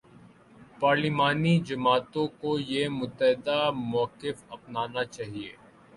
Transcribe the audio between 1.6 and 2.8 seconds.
جماعتوں کو